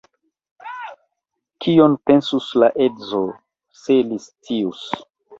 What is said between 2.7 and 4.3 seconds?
edzo, se li